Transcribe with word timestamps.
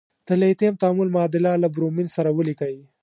د 0.27 0.29
لیتیم 0.41 0.73
تعامل 0.81 1.09
معادله 1.15 1.51
له 1.63 1.67
برومین 1.75 2.07
سره 2.15 2.29
ولیکئ. 2.33 2.75